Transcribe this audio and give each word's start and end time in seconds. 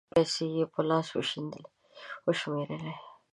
پېسې 0.13 0.45
یې 0.55 0.63
په 0.73 0.81
لاس 0.89 1.07
و 2.27 2.31
شمېرلې 2.39 2.93